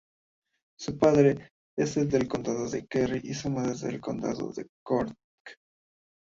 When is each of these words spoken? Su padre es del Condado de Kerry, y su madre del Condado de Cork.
Su 0.79 0.97
padre 0.97 1.49
es 1.77 1.93
del 2.09 2.27
Condado 2.27 2.67
de 2.67 2.87
Kerry, 2.87 3.21
y 3.23 3.35
su 3.35 3.51
madre 3.51 3.75
del 3.77 4.01
Condado 4.01 4.51
de 4.51 4.65
Cork. 4.83 5.15